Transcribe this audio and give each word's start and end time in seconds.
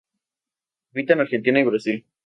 Habita 0.95 1.13
en 1.13 1.19
Argentina 1.19 1.59
y 1.59 1.63
Brasil. 1.63 2.05